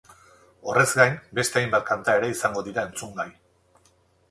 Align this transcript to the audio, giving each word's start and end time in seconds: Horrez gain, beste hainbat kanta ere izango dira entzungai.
Horrez 0.71 0.93
gain, 0.99 1.13
beste 1.41 1.61
hainbat 1.61 1.85
kanta 1.91 2.17
ere 2.21 2.33
izango 2.37 2.65
dira 2.71 2.89
entzungai. 2.91 3.29